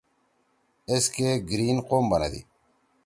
ایس 0.89 1.05
کے 1.15 1.29
گیریِن 1.49 1.77
قوم 1.87 2.05
بندی۔ 2.09 2.41